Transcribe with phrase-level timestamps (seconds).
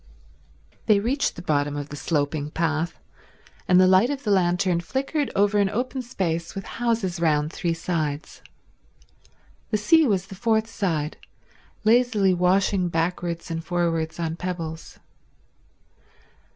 [0.87, 2.97] They reached the bottom of the sloping path,
[3.67, 7.75] and the light of the lantern flickered over an open space with houses round three
[7.75, 8.41] sides.
[9.69, 11.17] The sea was the fourth side,
[11.83, 14.97] lazily washing backwards and forwards on pebbles.